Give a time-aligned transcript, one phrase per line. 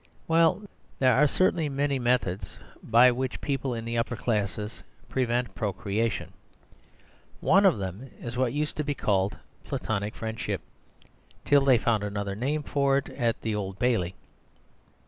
[0.27, 0.63] Well,
[0.97, 6.33] there are certainly many methods by which people in the upper classes prevent procreation;
[7.39, 10.61] one of them is what used to be called "platonic friendship,"
[11.45, 14.15] till they found another name for it at the Old Bailey.